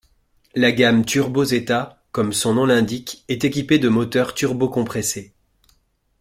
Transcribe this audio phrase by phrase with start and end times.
[0.55, 5.31] La gamme TurboZeta, comme son nom l'indique est équipée de moteurs turbocompressés.